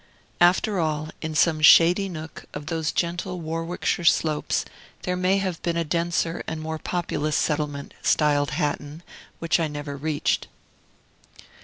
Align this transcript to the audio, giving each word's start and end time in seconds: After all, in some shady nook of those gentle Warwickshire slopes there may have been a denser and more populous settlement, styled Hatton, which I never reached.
After 0.39 0.79
all, 0.79 1.09
in 1.21 1.35
some 1.35 1.61
shady 1.61 2.09
nook 2.09 2.45
of 2.55 2.65
those 2.65 2.91
gentle 2.91 3.39
Warwickshire 3.39 4.03
slopes 4.03 4.65
there 5.03 5.15
may 5.15 5.37
have 5.37 5.61
been 5.61 5.77
a 5.77 5.83
denser 5.83 6.41
and 6.47 6.59
more 6.59 6.79
populous 6.79 7.35
settlement, 7.35 7.93
styled 8.01 8.49
Hatton, 8.49 9.03
which 9.37 9.59
I 9.59 9.67
never 9.67 9.95
reached. 9.95 10.47